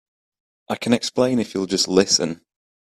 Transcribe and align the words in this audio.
I 0.67 0.77
can 0.77 0.93
explain 0.93 1.37
if 1.37 1.53
you'll 1.53 1.67
just 1.67 1.87
listen. 1.87 2.41